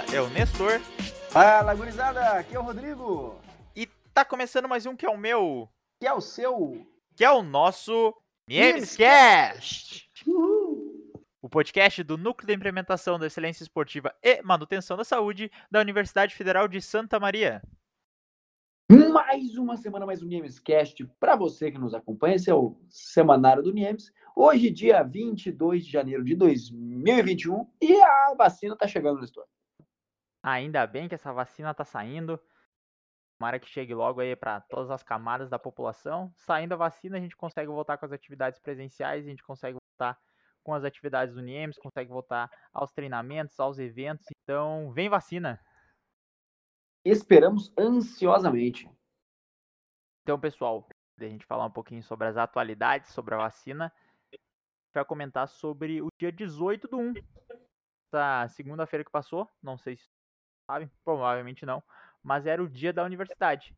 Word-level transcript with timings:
fala 0.00 0.14
é 0.14 0.20
o 0.20 0.30
Nestor. 0.30 0.80
Fala, 1.30 1.74
gurizada, 1.74 2.32
aqui 2.32 2.54
é 2.54 2.58
o 2.58 2.62
Rodrigo. 2.62 3.38
E 3.76 3.86
tá 4.14 4.24
começando 4.24 4.68
mais 4.68 4.86
um 4.86 4.96
que 4.96 5.04
é 5.04 5.10
o 5.10 5.16
meu. 5.16 5.68
Que 6.00 6.06
é 6.06 6.12
o 6.12 6.20
seu. 6.20 6.86
Que 7.14 7.24
é 7.24 7.30
o 7.30 7.42
nosso 7.42 8.14
Memescast. 8.48 10.08
O 11.42 11.48
podcast 11.48 12.02
do 12.02 12.16
Núcleo 12.16 12.46
de 12.46 12.54
Implementação 12.54 13.18
da 13.18 13.26
Excelência 13.26 13.62
Esportiva 13.62 14.14
e 14.22 14.42
Manutenção 14.42 14.96
da 14.96 15.04
Saúde 15.04 15.50
da 15.70 15.80
Universidade 15.80 16.34
Federal 16.34 16.66
de 16.66 16.80
Santa 16.80 17.20
Maria. 17.20 17.62
Mais 19.12 19.56
uma 19.56 19.76
semana, 19.76 20.06
mais 20.06 20.22
um 20.22 20.26
Niemescast 20.26 21.06
para 21.18 21.36
você 21.36 21.70
que 21.70 21.78
nos 21.78 21.94
acompanha. 21.94 22.36
Esse 22.36 22.50
é 22.50 22.54
o 22.54 22.76
Semanário 22.88 23.62
do 23.62 23.72
Niemes. 23.72 24.12
Hoje, 24.34 24.70
dia 24.70 25.02
22 25.02 25.84
de 25.84 25.92
janeiro 25.92 26.24
de 26.24 26.34
2021 26.34 27.66
e 27.80 28.00
a 28.00 28.34
vacina 28.36 28.76
tá 28.76 28.86
chegando 28.86 29.18
no 29.18 29.24
estouro. 29.24 29.48
Ainda 30.42 30.86
bem 30.86 31.08
que 31.08 31.14
essa 31.14 31.32
vacina 31.32 31.74
tá 31.74 31.84
saindo. 31.84 32.40
Tomara 33.38 33.58
que 33.58 33.68
chegue 33.68 33.94
logo 33.94 34.20
aí 34.20 34.36
para 34.36 34.60
todas 34.60 34.90
as 34.90 35.02
camadas 35.02 35.48
da 35.48 35.58
população. 35.58 36.32
Saindo 36.36 36.74
a 36.74 36.76
vacina, 36.76 37.16
a 37.16 37.20
gente 37.20 37.36
consegue 37.36 37.70
voltar 37.70 37.96
com 37.98 38.06
as 38.06 38.12
atividades 38.12 38.58
presenciais, 38.58 39.24
a 39.24 39.28
gente 39.28 39.42
consegue 39.42 39.78
voltar 39.98 40.18
com 40.62 40.74
as 40.74 40.84
atividades 40.84 41.34
do 41.34 41.40
NIEMS, 41.40 41.78
consegue 41.78 42.10
voltar 42.10 42.50
aos 42.72 42.92
treinamentos, 42.92 43.58
aos 43.58 43.78
eventos. 43.78 44.26
Então, 44.42 44.92
vem 44.92 45.08
vacina! 45.08 45.58
Esperamos 47.04 47.72
ansiosamente. 47.78 48.86
Então, 50.22 50.38
pessoal, 50.38 50.86
a 51.18 51.24
gente 51.24 51.46
falar 51.46 51.64
um 51.64 51.70
pouquinho 51.70 52.02
sobre 52.02 52.28
as 52.28 52.36
atualidades, 52.36 53.10
sobre 53.10 53.34
a 53.34 53.38
vacina, 53.38 53.86
a 53.86 54.36
gente 54.36 54.44
vai 54.94 55.04
comentar 55.04 55.48
sobre 55.48 56.02
o 56.02 56.08
dia 56.18 56.30
18 56.30 56.88
do 56.88 56.98
1. 56.98 57.14
Essa 58.12 58.48
segunda-feira 58.48 59.04
que 59.04 59.10
passou, 59.10 59.48
não 59.62 59.78
sei 59.78 59.96
se 59.96 60.08
sabem, 60.70 60.90
provavelmente 61.04 61.66
não, 61.66 61.82
mas 62.22 62.46
era 62.46 62.62
o 62.62 62.68
dia 62.68 62.92
da 62.92 63.04
universidade. 63.04 63.74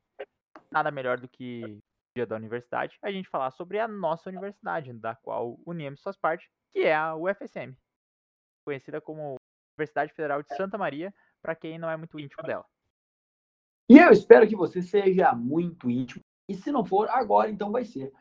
Nada 0.71 0.91
melhor 0.91 1.19
do 1.19 1.27
que 1.27 1.65
o 1.65 1.81
dia 2.15 2.27
da 2.27 2.37
universidade, 2.37 2.98
a 3.03 3.11
gente 3.11 3.31
falar 3.31 3.51
sobre 3.51 3.79
a 3.79 3.89
nossa 3.89 4.29
universidade, 4.29 4.93
da 4.93 5.15
qual 5.15 5.59
o 5.65 5.73
NIEMS 5.73 6.03
faz 6.03 6.17
parte, 6.19 6.51
que 6.70 6.81
é 6.81 6.95
a 6.95 7.15
UFSM, 7.17 7.75
conhecida 8.67 9.01
como 9.01 9.37
Universidade 9.79 10.13
Federal 10.13 10.43
de 10.43 10.55
Santa 10.55 10.77
Maria, 10.77 11.15
para 11.41 11.55
quem 11.55 11.79
não 11.79 11.89
é 11.89 11.97
muito 11.97 12.20
íntimo 12.20 12.43
dela. 12.43 12.65
E 13.89 13.98
eu 13.98 14.11
espero 14.11 14.47
que 14.47 14.55
você 14.55 14.83
seja 14.83 15.33
muito 15.33 15.91
íntimo. 15.91 16.23
E 16.48 16.55
se 16.55 16.70
não 16.70 16.85
for, 16.85 17.09
agora 17.09 17.51
então 17.51 17.73
vai 17.73 17.85
ser. 17.85 18.13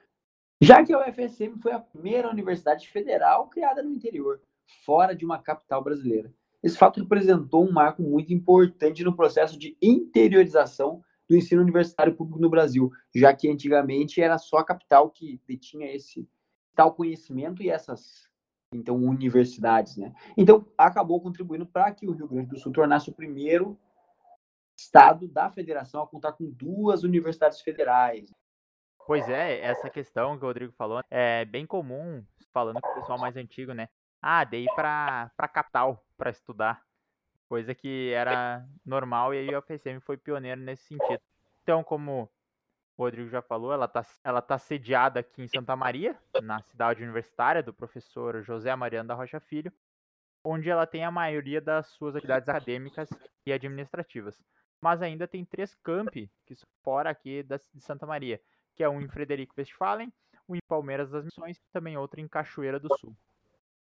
Já 0.62 0.86
que 0.86 0.94
a 0.94 1.00
UFSM 1.00 1.60
foi 1.62 1.74
a 1.74 1.80
primeira 1.80 2.30
universidade 2.30 2.88
federal 2.88 3.50
criada 3.50 3.84
no 3.84 3.92
interior, 3.92 4.42
fora 4.86 5.14
de 5.14 5.26
uma 5.26 5.42
capital 5.42 5.84
brasileira. 5.84 6.34
Esse 6.64 6.78
fato 6.78 7.00
representou 7.00 7.67
um 7.67 7.72
marco 7.72 8.02
muito 8.02 8.34
importante 8.34 9.04
no 9.04 9.16
processo 9.16 9.58
de 9.58 9.76
interiorização 9.81 11.02
do 11.28 11.36
ensino 11.36 11.62
universitário 11.62 12.16
público 12.16 12.40
no 12.40 12.50
Brasil, 12.50 12.92
já 13.16 13.34
que 13.34 13.50
antigamente 13.50 14.22
era 14.22 14.38
só 14.38 14.58
a 14.58 14.66
capital 14.66 15.09
que 15.09 15.42
detinha 15.48 15.94
esse 15.94 16.28
tal 16.76 16.94
conhecimento 16.94 17.64
e 17.64 17.70
essas 17.70 18.30
então 18.73 18.95
universidades, 18.95 19.98
né? 19.98 20.14
Então 20.38 20.66
acabou 20.78 21.20
contribuindo 21.22 21.66
para 21.66 21.92
que 21.92 22.08
o 22.08 22.12
Rio 22.12 22.28
Grande 22.28 22.50
do 22.50 22.58
Sul 22.58 22.72
tornasse 22.72 23.09
o 23.09 23.14
primeiro 23.14 23.78
estado 24.78 25.28
da 25.28 25.50
federação 25.50 26.02
a 26.02 26.08
contar 26.08 26.34
com 26.34 26.50
duas 26.50 27.03
universidades 27.03 27.62
federais. 27.62 28.31
Pois 29.06 29.28
é, 29.28 29.59
essa 29.59 29.90
questão 29.90 30.38
que 30.38 30.44
o 30.44 30.48
Rodrigo 30.48 30.72
falou 30.73 31.02
é 31.09 31.44
bem 31.44 31.66
comum, 31.66 32.23
falando 32.53 32.80
com 32.80 32.90
o 32.90 32.96
pessoal 32.96 33.20
mais 33.20 33.36
antigo, 33.36 33.73
né? 33.73 33.90
Ah, 34.22 34.44
dei 34.44 34.66
para 34.76 35.32
para 35.36 35.48
capital 35.48 36.06
para 36.18 36.30
estudar, 36.30 36.82
coisa 37.50 37.74
que 37.74 38.12
era 38.14 38.66
normal 38.86 39.34
e 39.34 39.40
aí 39.40 39.54
a 39.54 39.59
UFSM 39.59 40.00
foi 40.02 40.18
pioneiro 40.18 40.62
nesse 40.62 40.86
sentido. 40.86 41.22
Então, 41.64 41.84
como 41.84 42.30
o 42.98 43.04
Rodrigo 43.04 43.30
já 43.30 43.42
falou, 43.42 43.74
ela 43.74 43.86
está 43.86 44.06
ela 44.24 44.42
tá 44.42 44.58
sediada 44.58 45.20
aqui 45.20 45.42
em 45.42 45.48
Santa 45.48 45.76
Maria, 45.76 46.18
na 46.44 46.62
cidade 46.62 47.04
universitária 47.04 47.64
do 47.64 47.74
professor 47.74 48.42
José 48.44 48.76
Mariano 48.76 49.08
da 49.08 49.16
Rocha 49.16 49.40
Filho, 49.40 49.74
onde 50.44 50.70
ela 50.70 50.86
tem 50.86 51.04
a 51.04 51.12
maioria 51.12 51.60
das 51.60 51.88
suas 51.88 52.16
atividades 52.16 52.48
acadêmicas 52.48 53.10
e 53.46 53.52
administrativas 53.52 54.42
mas 54.81 55.02
ainda 55.02 55.28
tem 55.28 55.46
três 55.46 55.76
campi 55.76 56.30
que 56.46 56.56
fora 56.84 57.12
aqui 57.12 57.44
da, 57.44 57.58
de 57.58 57.81
Santa 57.81 58.06
Maria, 58.06 58.42
que 58.76 58.84
é 58.84 58.90
um 58.90 59.00
em 59.00 59.08
Frederico 59.08 59.54
Westphalen, 59.56 60.12
um 60.50 60.56
em 60.56 60.60
Palmeiras 60.68 61.12
das 61.12 61.24
Missões 61.24 61.58
e 61.58 61.72
também 61.72 61.96
outro 61.96 62.20
em 62.20 62.28
Cachoeira 62.28 62.80
do 62.80 62.90
Sul. 62.98 63.16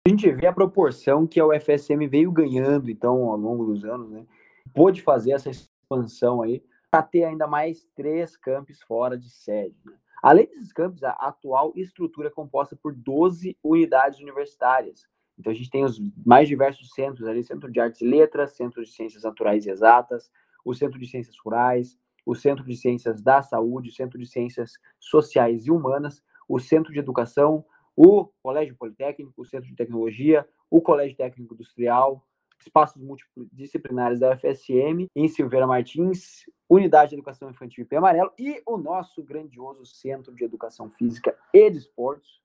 A 0.04 0.10
gente 0.10 0.28
vê 0.32 0.48
a 0.48 0.52
proporção 0.52 1.28
que 1.28 1.38
a 1.38 1.46
UFSM 1.46 2.08
veio 2.08 2.32
ganhando, 2.32 2.90
então, 2.90 3.30
ao 3.30 3.36
longo 3.36 3.66
dos 3.66 3.84
anos, 3.84 4.10
né? 4.10 4.26
Pôde 4.74 5.00
fazer 5.00 5.30
essa 5.30 5.48
expansão 5.48 6.42
aí 6.42 6.60
para 6.90 7.04
ter 7.04 7.22
ainda 7.22 7.46
mais 7.46 7.86
três 7.94 8.36
campos 8.36 8.82
fora 8.82 9.16
de 9.16 9.30
sede. 9.30 9.76
Né? 9.86 9.92
Além 10.20 10.46
desses 10.46 10.72
campos, 10.72 11.04
a 11.04 11.10
atual 11.12 11.72
estrutura 11.76 12.26
é 12.26 12.32
composta 12.32 12.74
por 12.74 12.92
12 12.92 13.56
unidades 13.62 14.18
universitárias. 14.18 15.06
Então, 15.38 15.52
a 15.52 15.54
gente 15.54 15.70
tem 15.70 15.84
os 15.84 16.00
mais 16.26 16.48
diversos 16.48 16.92
centros 16.94 17.28
ali, 17.28 17.44
Centro 17.44 17.70
de 17.70 17.78
Artes 17.78 18.00
e 18.00 18.04
Letras, 18.04 18.56
Centro 18.56 18.82
de 18.82 18.90
Ciências 18.90 19.22
Naturais 19.22 19.66
e 19.66 19.70
Exatas, 19.70 20.32
o 20.64 20.74
Centro 20.74 20.98
de 20.98 21.06
Ciências 21.06 21.36
Rurais, 21.38 21.96
o 22.26 22.34
Centro 22.34 22.64
de 22.64 22.76
Ciências 22.76 23.22
da 23.22 23.40
Saúde, 23.40 23.90
o 23.90 23.92
Centro 23.92 24.18
de 24.18 24.26
Ciências 24.26 24.72
Sociais 24.98 25.64
e 25.66 25.70
Humanas, 25.70 26.24
o 26.48 26.58
Centro 26.58 26.92
de 26.92 26.98
Educação, 26.98 27.64
o 27.96 28.28
Colégio 28.42 28.76
Politécnico, 28.76 29.42
o 29.42 29.44
Centro 29.44 29.68
de 29.68 29.76
Tecnologia, 29.76 30.48
o 30.70 30.80
Colégio 30.80 31.16
Técnico 31.16 31.54
Industrial, 31.54 32.26
espaços 32.60 33.02
multidisciplinares 33.02 34.20
da 34.20 34.32
UFSM, 34.32 35.06
em 35.14 35.28
Silveira 35.28 35.66
Martins, 35.66 36.44
Unidade 36.68 37.10
de 37.10 37.16
Educação 37.16 37.50
Infantil 37.50 37.86
Pé 37.86 37.96
Amarelo 37.96 38.32
e 38.38 38.62
o 38.64 38.78
nosso 38.78 39.22
grandioso 39.22 39.84
Centro 39.84 40.34
de 40.34 40.44
Educação 40.44 40.88
Física 40.90 41.36
e 41.52 41.70
de 41.70 41.78
Esportes, 41.78 42.40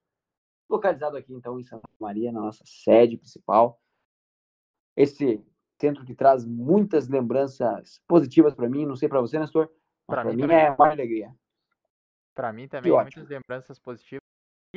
localizado 0.69 1.15
aqui 1.15 1.33
então 1.33 1.59
em 1.59 1.63
Santa 1.63 1.87
Maria, 1.99 2.31
na 2.31 2.41
nossa 2.41 2.63
sede 2.65 3.17
principal. 3.17 3.79
Esse 4.95 5.45
centro 5.79 6.03
que 6.03 6.15
traz 6.15 6.43
muitas 6.43 7.07
lembranças 7.07 8.01
positivas 8.07 8.53
para 8.53 8.67
mim. 8.67 8.85
Não 8.85 8.95
sei 8.95 9.07
para 9.07 9.21
você, 9.21 9.39
Nestor. 9.39 9.69
Para 10.07 10.23
mim, 10.23 10.35
mim 10.35 10.51
é 10.51 10.71
uma 10.71 10.89
alegria. 10.89 11.33
Para 12.33 12.51
mim 12.51 12.67
também, 12.67 12.91
muitas 12.91 13.27
lembranças 13.27 13.79
positivas. 13.79 14.21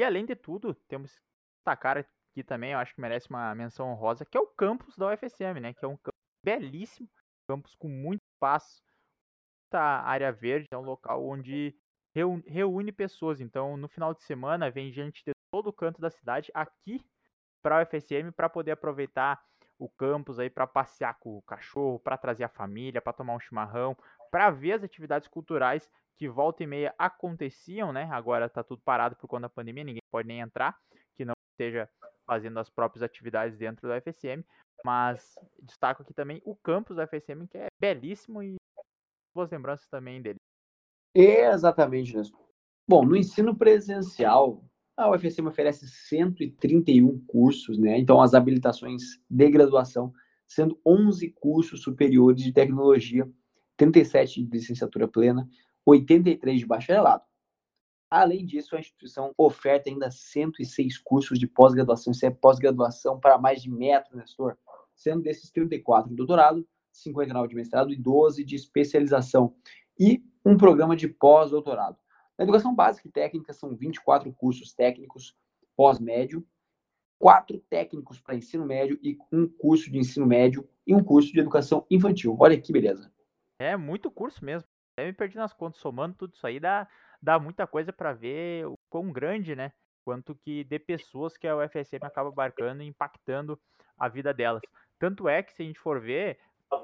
E 0.00 0.04
além 0.04 0.24
de 0.24 0.34
tudo, 0.34 0.74
temos 0.88 1.14
que 1.14 1.22
destacar 1.58 1.98
aqui 1.98 2.42
também, 2.42 2.72
eu 2.72 2.78
acho 2.78 2.94
que 2.94 3.02
merece 3.02 3.28
uma 3.28 3.54
menção 3.54 3.90
honrosa, 3.90 4.24
que 4.24 4.38
é 4.38 4.40
o 4.40 4.46
campus 4.46 4.96
da 4.96 5.12
UFSM, 5.12 5.60
né? 5.60 5.74
Que 5.74 5.84
é 5.84 5.88
um 5.88 5.98
campus 5.98 6.18
belíssimo, 6.42 7.06
campus 7.46 7.74
com 7.74 7.86
muito 7.86 8.22
espaço, 8.34 8.82
muita 9.66 10.00
área 10.00 10.32
verde, 10.32 10.68
é 10.70 10.78
um 10.78 10.80
local 10.80 11.22
onde 11.22 11.76
reúne 12.14 12.90
pessoas. 12.90 13.42
Então, 13.42 13.76
no 13.76 13.88
final 13.88 14.14
de 14.14 14.22
semana, 14.22 14.70
vem 14.70 14.90
gente 14.90 15.22
de 15.22 15.32
todo 15.52 15.70
canto 15.70 16.00
da 16.00 16.08
cidade 16.08 16.50
aqui 16.54 17.04
para 17.62 17.78
a 17.78 17.82
UFSM 17.82 18.32
para 18.34 18.48
poder 18.48 18.70
aproveitar 18.70 19.38
o 19.78 19.86
campus 19.86 20.38
aí 20.38 20.48
para 20.48 20.66
passear 20.66 21.18
com 21.18 21.36
o 21.36 21.42
cachorro, 21.42 22.00
para 22.00 22.16
trazer 22.16 22.44
a 22.44 22.48
família, 22.48 23.02
para 23.02 23.12
tomar 23.12 23.34
um 23.34 23.40
chimarrão, 23.40 23.94
para 24.30 24.50
ver 24.50 24.72
as 24.72 24.84
atividades 24.84 25.28
culturais 25.28 25.90
que 26.16 26.28
volta 26.28 26.62
e 26.62 26.66
meia 26.66 26.94
aconteciam, 26.98 27.92
né? 27.92 28.08
Agora 28.12 28.46
está 28.46 28.62
tudo 28.62 28.82
parado 28.84 29.16
por 29.16 29.26
conta 29.26 29.42
da 29.42 29.48
pandemia, 29.48 29.84
ninguém 29.84 30.02
pode 30.10 30.28
nem 30.28 30.40
entrar, 30.40 30.78
que 31.14 31.24
não 31.24 31.34
esteja 31.52 31.88
fazendo 32.26 32.58
as 32.60 32.68
próprias 32.70 33.02
atividades 33.02 33.56
dentro 33.56 33.88
da 33.88 34.00
FSM, 34.00 34.44
mas 34.84 35.34
destaco 35.62 36.02
aqui 36.02 36.14
também 36.14 36.40
o 36.44 36.54
campus 36.54 36.96
da 36.96 37.06
FSM, 37.06 37.46
que 37.48 37.58
é 37.58 37.66
belíssimo 37.80 38.42
e 38.42 38.56
boas 39.34 39.50
lembranças 39.50 39.88
também 39.88 40.20
dele. 40.20 40.38
Exatamente, 41.14 42.14
Bom, 42.88 43.04
no 43.04 43.16
ensino 43.16 43.56
presencial, 43.56 44.64
a 44.96 45.10
UFSM 45.10 45.46
oferece 45.46 45.88
131 45.88 47.24
cursos, 47.26 47.78
né? 47.78 47.98
Então, 47.98 48.20
as 48.20 48.34
habilitações 48.34 49.02
de 49.28 49.50
graduação, 49.50 50.12
sendo 50.46 50.78
11 50.84 51.30
cursos 51.30 51.82
superiores 51.82 52.42
de 52.42 52.52
tecnologia, 52.52 53.28
37 53.80 54.44
de 54.44 54.50
licenciatura 54.50 55.08
plena, 55.08 55.48
83 55.86 56.60
de 56.60 56.66
bacharelado. 56.66 57.24
Além 58.10 58.44
disso, 58.44 58.76
a 58.76 58.78
instituição 58.78 59.32
oferta 59.38 59.88
ainda 59.88 60.10
106 60.10 60.98
cursos 60.98 61.38
de 61.38 61.46
pós-graduação. 61.46 62.10
Isso 62.10 62.26
é 62.26 62.30
pós-graduação 62.30 63.18
para 63.18 63.38
mais 63.38 63.62
de 63.62 63.70
metro, 63.70 64.18
Nestor. 64.18 64.58
Sendo 64.94 65.22
desses 65.22 65.50
34 65.50 66.10
de 66.10 66.16
doutorado, 66.16 66.68
59 66.92 67.48
de 67.48 67.54
mestrado 67.54 67.90
e 67.90 67.96
12 67.96 68.44
de 68.44 68.54
especialização. 68.54 69.54
E 69.98 70.22
um 70.44 70.58
programa 70.58 70.94
de 70.94 71.08
pós-doutorado. 71.08 71.96
Na 72.36 72.44
educação 72.44 72.74
básica 72.74 73.08
e 73.08 73.12
técnica, 73.12 73.54
são 73.54 73.74
24 73.74 74.30
cursos 74.34 74.74
técnicos 74.74 75.34
pós-médio, 75.74 76.46
quatro 77.18 77.58
técnicos 77.70 78.20
para 78.20 78.34
ensino 78.34 78.66
médio 78.66 78.98
e 79.02 79.16
um 79.32 79.48
curso 79.48 79.90
de 79.90 79.98
ensino 79.98 80.26
médio 80.26 80.68
e 80.86 80.94
um 80.94 81.02
curso 81.02 81.32
de 81.32 81.40
educação 81.40 81.86
infantil. 81.90 82.36
Olha 82.38 82.60
que 82.60 82.72
beleza. 82.72 83.10
É 83.60 83.76
muito 83.76 84.10
curso 84.10 84.42
mesmo. 84.42 84.66
Eu 84.96 85.04
me 85.04 85.12
perdi 85.12 85.36
nas 85.36 85.52
contas, 85.52 85.78
somando 85.80 86.16
tudo 86.16 86.32
isso 86.32 86.46
aí, 86.46 86.58
dá, 86.58 86.88
dá 87.20 87.38
muita 87.38 87.66
coisa 87.66 87.92
para 87.92 88.14
ver 88.14 88.66
o 88.66 88.78
quão 88.88 89.12
grande, 89.12 89.54
né? 89.54 89.70
Quanto 90.02 90.34
que 90.34 90.64
de 90.64 90.78
pessoas 90.78 91.36
que 91.36 91.46
a 91.46 91.54
UFSM 91.54 92.02
acaba 92.02 92.30
abarcando 92.30 92.82
e 92.82 92.86
impactando 92.86 93.60
a 93.98 94.08
vida 94.08 94.32
delas. 94.32 94.62
Tanto 94.98 95.28
é 95.28 95.42
que, 95.42 95.52
se 95.52 95.62
a 95.62 95.66
gente 95.66 95.78
for 95.78 96.00
ver, 96.00 96.38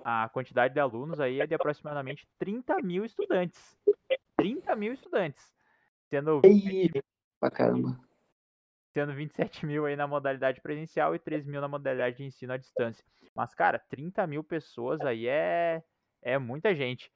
a 0.05 0.29
quantidade 0.29 0.75
de 0.75 0.81
alunos 0.81 1.19
aí 1.19 1.41
é 1.41 1.47
de 1.47 1.55
aproximadamente 1.55 2.29
30 2.39 2.77
mil 2.83 3.07
estudantes. 3.07 3.75
30 4.37 4.77
mil 4.77 4.93
estudantes. 4.93 5.51
Sendo, 6.11 6.43
Ei, 6.45 6.91
pra 7.41 7.51
caramba. 7.51 7.99
Sendo 8.93 9.15
27 9.15 9.65
mil 9.65 9.87
aí 9.87 9.97
na 9.97 10.07
modalidade 10.07 10.61
presencial 10.61 11.15
e 11.15 11.19
3 11.19 11.47
mil 11.47 11.61
na 11.61 11.69
modalidade 11.69 12.19
de 12.19 12.25
ensino 12.25 12.53
à 12.53 12.59
distância. 12.59 13.05
Mas, 13.35 13.55
cara, 13.55 13.79
30 13.79 14.27
mil 14.27 14.45
pessoas 14.45 15.01
aí 15.01 15.27
é, 15.27 15.83
é 16.23 16.39
muita 16.39 16.75
gente. 16.75 17.11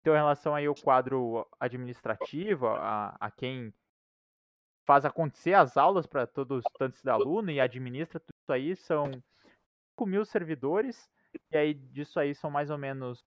Então, 0.00 0.14
em 0.14 0.18
relação 0.18 0.54
aí 0.54 0.66
ao 0.66 0.74
quadro 0.74 1.46
administrativo, 1.58 2.68
a, 2.68 3.16
a 3.18 3.30
quem 3.30 3.74
faz 4.84 5.04
acontecer 5.04 5.54
as 5.54 5.76
aulas 5.76 6.06
para 6.06 6.26
todos 6.26 6.58
os 6.58 6.64
estudantes 6.64 7.02
da 7.02 7.12
aluno 7.14 7.50
e 7.50 7.60
administra 7.60 8.20
tudo 8.20 8.36
isso 8.40 8.52
aí, 8.52 8.76
são 8.76 9.10
5 9.10 10.06
mil 10.06 10.24
servidores, 10.24 11.10
e 11.50 11.56
aí 11.56 11.74
disso 11.74 12.20
aí 12.20 12.34
são 12.34 12.50
mais 12.50 12.70
ou 12.70 12.78
menos 12.78 13.26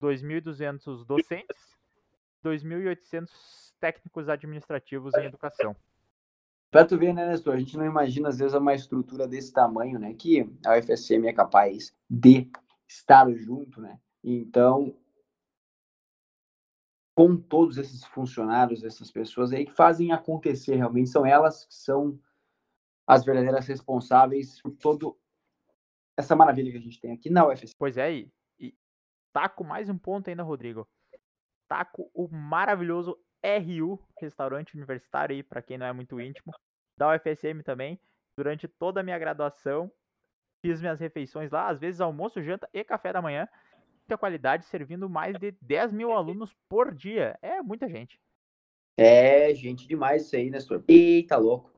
2.200 0.00 1.04
docentes, 1.04 1.76
2.800 2.44 3.28
técnicos 3.80 4.28
administrativos 4.28 5.12
em 5.14 5.24
educação. 5.24 5.74
Pra 6.70 6.84
tu 6.84 6.98
ver, 6.98 7.12
né, 7.12 7.26
Nestor? 7.26 7.54
A 7.54 7.58
gente 7.58 7.76
não 7.76 7.86
imagina, 7.86 8.28
às 8.28 8.38
vezes, 8.38 8.54
uma 8.54 8.74
estrutura 8.74 9.26
desse 9.26 9.52
tamanho, 9.52 9.98
né? 9.98 10.14
Que 10.14 10.48
a 10.64 10.76
UFSM 10.76 11.26
é 11.26 11.32
capaz 11.32 11.96
de 12.08 12.50
estar 12.86 13.30
junto, 13.32 13.80
né? 13.80 13.98
Então, 14.28 14.98
com 17.16 17.36
todos 17.36 17.78
esses 17.78 18.04
funcionários, 18.04 18.82
essas 18.82 19.08
pessoas 19.12 19.52
aí 19.52 19.64
que 19.64 19.72
fazem 19.72 20.10
acontecer 20.10 20.74
realmente, 20.74 21.08
são 21.08 21.24
elas 21.24 21.64
que 21.64 21.74
são 21.74 22.20
as 23.06 23.24
verdadeiras 23.24 23.68
responsáveis 23.68 24.60
por 24.60 24.72
todo 24.72 25.16
essa 26.18 26.34
maravilha 26.34 26.72
que 26.72 26.78
a 26.78 26.80
gente 26.80 27.00
tem 27.00 27.12
aqui 27.12 27.30
na 27.30 27.46
UFSM. 27.46 27.76
Pois 27.78 27.96
é, 27.96 28.12
e, 28.12 28.32
e 28.58 28.74
taco 29.32 29.62
mais 29.62 29.88
um 29.88 29.96
ponto 29.96 30.28
ainda, 30.28 30.42
Rodrigo. 30.42 30.88
Taco 31.68 32.10
o 32.12 32.26
maravilhoso 32.26 33.16
RU, 33.44 34.02
restaurante 34.18 34.74
universitário 34.74 35.36
aí, 35.36 35.42
para 35.42 35.62
quem 35.62 35.78
não 35.78 35.86
é 35.86 35.92
muito 35.92 36.20
íntimo, 36.20 36.52
da 36.98 37.14
UFSM 37.14 37.62
também. 37.64 38.00
Durante 38.36 38.66
toda 38.66 39.00
a 39.00 39.02
minha 39.04 39.18
graduação, 39.18 39.90
fiz 40.60 40.80
minhas 40.80 40.98
refeições 40.98 41.52
lá, 41.52 41.68
às 41.68 41.78
vezes 41.78 42.00
almoço, 42.00 42.42
janta 42.42 42.68
e 42.74 42.82
café 42.82 43.12
da 43.12 43.22
manhã. 43.22 43.48
Muita 44.08 44.18
qualidade, 44.18 44.64
servindo 44.66 45.10
mais 45.10 45.36
de 45.36 45.50
10 45.60 45.92
mil 45.92 46.12
alunos 46.12 46.54
por 46.68 46.94
dia. 46.94 47.36
É 47.42 47.60
muita 47.60 47.88
gente. 47.88 48.20
É, 48.96 49.52
gente 49.52 49.88
demais 49.88 50.22
isso 50.22 50.36
aí, 50.36 50.48
Nestor. 50.48 50.84
Eita, 50.86 51.36
louco. 51.36 51.72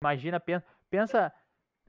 Imagina, 0.00 0.38
pensa, 0.38 0.64
pensa 0.88 1.32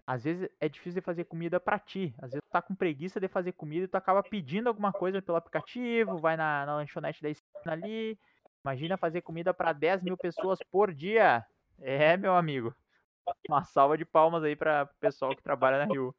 às 0.07 0.23
vezes 0.23 0.49
é 0.59 0.69
difícil 0.69 0.99
de 0.99 1.05
fazer 1.05 1.25
comida 1.25 1.59
para 1.59 1.79
ti. 1.79 2.13
Às 2.19 2.31
vezes 2.31 2.43
tu 2.43 2.51
tá 2.51 2.61
com 2.61 2.75
preguiça 2.75 3.19
de 3.19 3.27
fazer 3.27 3.51
comida 3.53 3.85
e 3.85 3.87
tu 3.87 3.95
acaba 3.95 4.21
pedindo 4.21 4.67
alguma 4.67 4.91
coisa 4.91 5.21
pelo 5.21 5.37
aplicativo, 5.37 6.17
vai 6.17 6.37
na, 6.37 6.65
na 6.65 6.75
lanchonete 6.75 7.21
da 7.21 7.29
esquina 7.29 7.73
ali. 7.73 8.17
Imagina 8.63 8.97
fazer 8.97 9.21
comida 9.21 9.53
para 9.53 9.73
10 9.73 10.03
mil 10.03 10.17
pessoas 10.17 10.59
por 10.71 10.93
dia. 10.93 11.45
É, 11.79 12.15
meu 12.17 12.35
amigo. 12.35 12.75
Uma 13.49 13.63
salva 13.63 13.97
de 13.97 14.05
palmas 14.05 14.43
aí 14.43 14.55
para 14.55 14.83
o 14.83 14.99
pessoal 14.99 15.35
que 15.35 15.41
trabalha 15.41 15.77
na 15.77 15.91
Rio. 15.91 16.15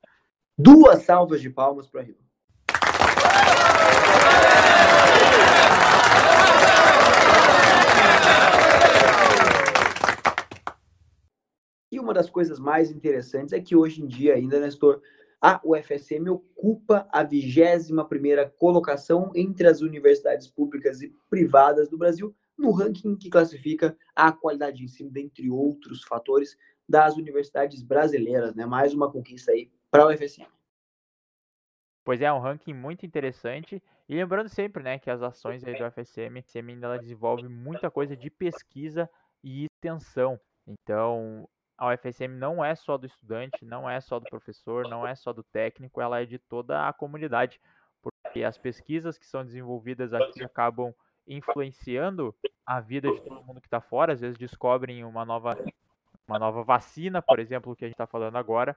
Duas 0.58 1.02
salvas 1.02 1.40
de 1.40 1.50
palmas 1.50 1.88
para 1.88 2.02
Rio. 2.02 2.25
E 11.96 11.98
uma 11.98 12.12
das 12.12 12.28
coisas 12.28 12.58
mais 12.58 12.90
interessantes 12.90 13.54
é 13.54 13.58
que 13.58 13.75
hoje 13.75 14.02
em 14.02 14.06
dia 14.06 14.34
ainda, 14.34 14.60
Nestor, 14.60 15.00
a 15.40 15.58
UFSM 15.64 16.28
ocupa 16.28 17.08
a 17.10 17.25
21ª 17.25 18.50
colocação 18.58 19.32
entre 19.34 19.66
as 19.66 19.81
universidades 19.81 20.46
públicas 20.46 21.00
e 21.00 21.08
privadas 21.31 21.88
do 21.88 21.96
Brasil 21.96 22.37
no 22.58 22.70
ranking 22.70 23.16
que 23.16 23.31
classifica 23.31 23.96
a 24.14 24.31
qualidade 24.31 24.76
de 24.76 24.84
ensino, 24.84 25.10
dentre 25.10 25.48
outros 25.48 26.04
fatores, 26.04 26.54
das 26.87 27.16
universidades 27.16 27.82
brasileiras, 27.82 28.54
né? 28.54 28.66
Mais 28.66 28.92
uma 28.92 29.10
conquista 29.10 29.52
aí 29.52 29.70
para 29.90 30.02
a 30.02 30.08
UFSM. 30.08 30.44
Pois 32.04 32.20
é, 32.20 32.26
é, 32.26 32.32
um 32.32 32.40
ranking 32.40 32.75
muito 32.75 33.06
interessante. 33.06 33.82
E 34.06 34.14
lembrando 34.14 34.50
sempre, 34.50 34.82
né, 34.82 34.99
que 34.99 35.08
as 35.08 35.22
ações 35.22 35.64
aí 35.64 35.78
do 35.78 35.82
UFSM, 35.87 36.37
a 36.37 36.58
ainda 36.58 36.87
ela 36.88 36.99
desenvolve 36.99 37.49
muita 37.49 37.90
coisa 37.90 38.14
de 38.14 38.28
pesquisa 38.28 39.08
e 39.42 39.64
extensão. 39.64 40.38
Então, 40.66 41.49
a 41.78 41.93
UFSM 41.93 42.28
não 42.28 42.64
é 42.64 42.75
só 42.75 42.96
do 42.96 43.06
estudante, 43.06 43.64
não 43.64 43.88
é 43.88 44.00
só 44.00 44.19
do 44.19 44.25
professor, 44.26 44.88
não 44.88 45.06
é 45.06 45.14
só 45.14 45.32
do 45.32 45.43
técnico, 45.43 46.00
ela 46.00 46.20
é 46.20 46.25
de 46.25 46.38
toda 46.38 46.88
a 46.88 46.93
comunidade, 46.93 47.61
porque 48.02 48.43
as 48.43 48.56
pesquisas 48.56 49.19
que 49.19 49.26
são 49.26 49.44
desenvolvidas 49.44 50.14
aqui 50.14 50.43
acabam 50.43 50.94
influenciando 51.26 52.34
a 52.64 52.81
vida 52.81 53.11
de 53.11 53.20
todo 53.20 53.44
mundo 53.44 53.61
que 53.61 53.67
está 53.67 53.81
fora, 53.81 54.12
às 54.12 54.20
vezes 54.20 54.38
descobrem 54.38 55.05
uma 55.05 55.25
nova, 55.25 55.56
uma 56.26 56.38
nova 56.38 56.62
vacina, 56.62 57.20
por 57.20 57.38
exemplo, 57.38 57.76
que 57.76 57.84
a 57.84 57.88
gente 57.88 57.94
está 57.94 58.06
falando 58.06 58.37
agora. 58.37 58.76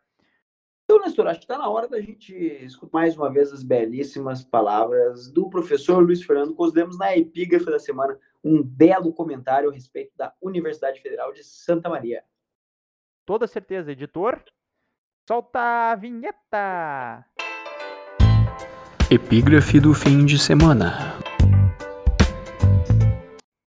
Então, 0.83 0.99
Nestor, 0.99 1.27
acho 1.27 1.39
que 1.39 1.45
está 1.45 1.57
na 1.57 1.69
hora 1.69 1.87
da 1.87 2.01
gente 2.01 2.33
escutar 2.35 2.97
mais 2.97 3.15
uma 3.15 3.31
vez 3.31 3.53
as 3.53 3.61
belíssimas 3.61 4.43
palavras 4.43 5.31
do 5.31 5.47
professor 5.47 6.03
Luiz 6.03 6.23
Fernando. 6.23 6.55
Consideramos 6.55 6.97
na 6.97 7.15
epígrafe 7.15 7.65
da 7.65 7.77
semana 7.77 8.19
um 8.43 8.63
belo 8.63 9.13
comentário 9.13 9.69
a 9.69 9.73
respeito 9.73 10.11
da 10.17 10.33
Universidade 10.41 10.99
Federal 10.99 11.31
de 11.31 11.43
Santa 11.43 11.87
Maria 11.87 12.23
toda 13.29 13.45
certeza. 13.45 13.91
Editor, 13.91 14.41
solta 15.27 15.59
a 15.91 15.95
vinheta! 15.95 17.23
Epígrafe 19.11 19.79
do 19.79 19.93
fim 19.93 20.25
de 20.25 20.39
semana. 20.39 21.15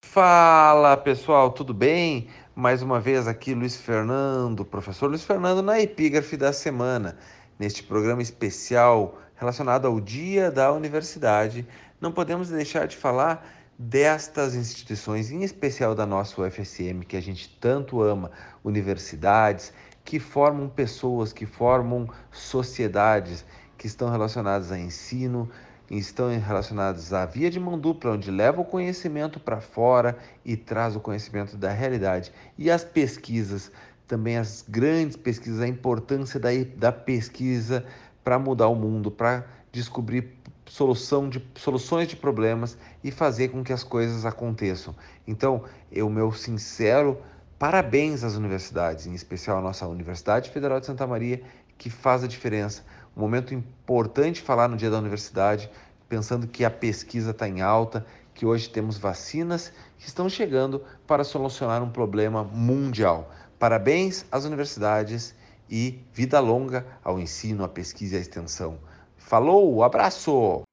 Fala 0.05 0.97
pessoal, 0.97 1.53
tudo 1.53 1.73
bem? 1.73 2.29
Mais 2.56 2.82
uma 2.82 2.99
vez 2.99 3.29
aqui 3.29 3.55
Luiz 3.55 3.76
Fernando, 3.76 4.64
professor 4.64 5.06
Luiz 5.06 5.25
Fernando 5.25 5.62
na 5.62 5.81
Epígrafe 5.81 6.37
da 6.37 6.53
semana, 6.53 7.17
neste 7.56 7.85
programa 7.85 8.20
especial 8.20 9.17
relacionado 9.37 9.87
ao 9.87 10.00
Dia 10.00 10.50
da 10.50 10.73
Universidade. 10.73 11.65
Não 12.00 12.11
podemos 12.11 12.49
deixar 12.49 12.88
de 12.88 12.97
falar 12.97 13.47
destas 13.79 14.55
instituições, 14.55 15.31
em 15.31 15.43
especial 15.43 15.94
da 15.94 16.06
nossa 16.06 16.41
UFSM, 16.41 17.03
que 17.06 17.17
a 17.17 17.23
gente 17.23 17.49
tanto 17.61 18.03
ama, 18.03 18.31
universidades, 18.64 19.73
que 20.05 20.19
formam 20.19 20.69
pessoas, 20.69 21.32
que 21.32 21.46
formam 21.46 22.08
sociedades 22.31 23.44
que 23.79 23.86
estão 23.86 24.10
relacionadas 24.10 24.70
a 24.70 24.79
ensino, 24.79 25.48
estão 25.91 26.29
relacionadas 26.39 27.13
à 27.13 27.27
via 27.27 27.51
de 27.51 27.60
mão 27.60 27.79
dupla, 27.79 28.13
onde 28.13 28.31
leva 28.31 28.60
o 28.60 28.65
conhecimento 28.65 29.39
para 29.39 29.60
fora 29.60 30.17
e 30.44 30.56
traz 30.56 30.96
o 30.96 31.01
conhecimento 31.01 31.56
da 31.56 31.70
realidade. 31.70 32.32
E 32.56 32.70
as 32.70 32.84
pesquisas, 32.84 33.70
também 34.06 34.39
as 34.39 34.65
grandes 34.67 35.17
pesquisas, 35.17 35.60
a 35.60 35.69
importância 35.69 36.41
da, 36.41 36.51
da 36.77 36.93
pesquisa 36.93 37.84
para 38.25 38.39
mudar 38.39 38.69
o 38.69 38.75
mundo, 38.75 39.10
para 39.10 39.44
descobrir 39.70 40.32
solução 40.65 41.29
de, 41.29 41.44
soluções 41.56 42.08
de 42.08 42.17
problemas 42.17 42.79
e 43.05 43.10
fazer 43.10 43.48
com 43.48 43.63
que 43.63 43.72
as 43.72 43.84
coisas 43.84 44.25
aconteçam. 44.25 44.94
Então, 45.27 45.65
eu 45.91 46.08
meu 46.08 46.32
sincero 46.32 47.19
parabéns 47.62 48.24
às 48.24 48.34
universidades, 48.34 49.06
em 49.06 49.14
especial 49.14 49.56
a 49.56 49.60
nossa 49.60 49.86
Universidade 49.86 50.50
Federal 50.50 50.81
de 50.81 50.86
Santa 50.86 51.06
Maria, 51.06 51.40
que 51.78 51.88
faz 51.88 52.24
a 52.24 52.26
diferença. 52.26 52.82
Um 53.16 53.20
momento 53.20 53.54
importante 53.54 54.42
falar 54.42 54.66
no 54.66 54.76
Dia 54.76 54.90
da 54.90 54.98
Universidade, 54.98 55.70
pensando 56.08 56.48
que 56.48 56.64
a 56.64 56.70
pesquisa 56.72 57.31
está 57.31 57.48
em 57.48 57.62
alta, 57.62 58.04
que 58.34 58.44
hoje 58.44 58.69
temos 58.69 58.98
vacinas 58.98 59.72
que 59.96 60.08
estão 60.08 60.28
chegando 60.28 60.84
para 61.06 61.22
solucionar 61.22 61.84
um 61.84 61.90
problema 61.90 62.42
mundial. 62.42 63.31
Parabéns 63.60 64.26
às 64.32 64.44
universidades 64.44 65.32
e 65.70 66.00
vida 66.12 66.40
longa 66.40 66.84
ao 67.04 67.20
ensino, 67.20 67.62
à 67.62 67.69
pesquisa 67.69 68.16
e 68.16 68.19
à 68.19 68.20
extensão. 68.20 68.76
Falou, 69.16 69.84
abraço! 69.84 70.64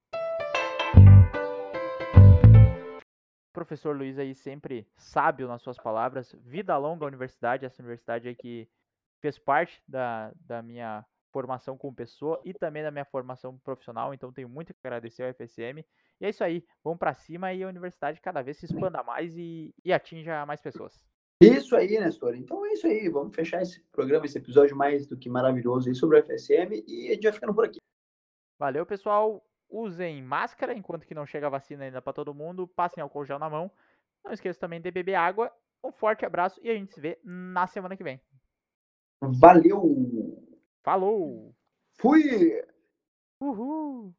Professor 3.70 3.96
Luiz 3.96 4.18
aí 4.18 4.34
sempre 4.34 4.88
sábio 4.98 5.48
nas 5.48 5.62
suas 5.62 5.78
palavras. 5.78 6.36
Vida 6.40 6.76
longa 6.76 7.06
à 7.06 7.08
universidade, 7.08 7.66
essa 7.66 7.82
universidade 7.84 8.28
aí 8.28 8.34
que 8.34 8.68
fez 9.22 9.38
parte 9.38 9.80
da, 9.88 10.34
da 10.42 10.64
minha 10.64 11.06
formação 11.32 11.78
como 11.78 11.96
pessoa 11.96 12.42
e 12.44 12.52
também 12.52 12.82
da 12.82 12.90
minha 12.90 13.06
formação 13.06 13.60
profissional, 13.60 14.12
então 14.12 14.34
tenho 14.34 14.50
muito 14.50 14.74
que 14.74 14.80
agradecer 14.84 15.24
ao 15.24 15.34
FSM. 15.36 15.86
E 16.20 16.26
é 16.26 16.30
isso 16.30 16.44
aí, 16.44 16.66
vamos 16.84 16.98
para 16.98 17.14
cima 17.14 17.54
e 17.54 17.64
a 17.64 17.68
universidade 17.68 18.20
cada 18.20 18.42
vez 18.42 18.58
se 18.58 18.66
expanda 18.66 19.04
mais 19.04 19.38
e, 19.38 19.72
e 19.86 19.94
atinja 19.94 20.44
mais 20.48 20.60
pessoas. 20.60 21.06
Isso 21.40 21.76
aí, 21.76 22.00
Nestor. 22.00 22.36
Então 22.36 22.66
é 22.66 22.74
isso 22.74 22.88
aí, 22.88 23.08
vamos 23.08 23.36
fechar 23.36 23.62
esse 23.62 23.82
programa, 23.92 24.26
esse 24.26 24.40
episódio 24.40 24.76
mais 24.76 25.06
do 25.06 25.16
que 25.16 25.30
maravilhoso 25.30 25.90
aí 25.90 25.94
sobre 25.94 26.20
o 26.20 26.24
FSM 26.24 26.84
e 26.88 27.10
a 27.10 27.14
gente 27.14 27.24
vai 27.24 27.34
ficando 27.34 27.54
por 27.54 27.66
aqui. 27.66 27.78
Valeu, 28.58 28.84
pessoal. 28.86 29.46
Usem 29.70 30.22
máscara 30.24 30.74
enquanto 30.74 31.06
que 31.06 31.14
não 31.14 31.26
chega 31.26 31.48
a 31.48 31.50
vacina 31.50 31.84
ainda 31.86 32.02
para 32.02 32.14
todo 32.14 32.34
mundo. 32.34 32.68
Passem 32.68 33.02
álcool 33.02 33.26
gel 33.26 33.38
na 33.38 33.50
mão. 33.50 33.72
Não 34.24 34.32
esqueça 34.32 34.60
também 34.60 34.82
de 34.82 34.90
beber 34.90 35.16
água. 35.16 35.52
Um 35.84 35.92
forte 35.92 36.26
abraço 36.26 36.60
e 36.64 36.70
a 36.70 36.74
gente 36.74 36.94
se 36.94 37.00
vê 37.00 37.20
na 37.24 37.68
semana 37.68 37.96
que 37.96 38.04
vem. 38.04 38.20
Valeu! 39.22 40.44
Falou! 40.84 41.54
Fui! 42.00 42.64
Uhul! 43.42 44.14